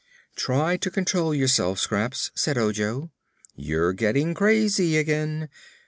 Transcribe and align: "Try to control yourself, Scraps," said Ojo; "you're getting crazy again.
"Try 0.35 0.77
to 0.77 0.89
control 0.89 1.31
yourself, 1.31 1.77
Scraps," 1.77 2.31
said 2.33 2.57
Ojo; 2.57 3.11
"you're 3.55 3.93
getting 3.93 4.33
crazy 4.33 4.97
again. 4.97 5.47